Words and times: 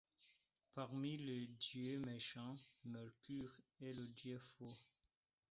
Parmi 0.73 1.15
les 1.17 1.45
dieux 1.45 1.99
méchants 1.99 2.57
Mercure 2.85 3.51
est 3.81 3.93
le 3.93 4.07
dieu 4.07 4.39
faux; 4.57 4.75